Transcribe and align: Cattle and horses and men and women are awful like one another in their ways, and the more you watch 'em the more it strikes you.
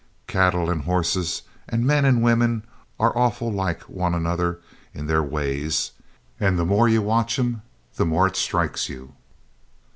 Cattle 0.25 0.67
and 0.67 0.85
horses 0.85 1.43
and 1.69 1.85
men 1.85 2.05
and 2.05 2.23
women 2.23 2.63
are 2.99 3.15
awful 3.15 3.51
like 3.51 3.81
one 3.83 4.15
another 4.15 4.59
in 4.95 5.05
their 5.05 5.21
ways, 5.21 5.91
and 6.39 6.57
the 6.57 6.65
more 6.65 6.89
you 6.89 7.03
watch 7.03 7.37
'em 7.37 7.61
the 7.97 8.05
more 8.07 8.25
it 8.25 8.35
strikes 8.35 8.89
you. 8.89 9.13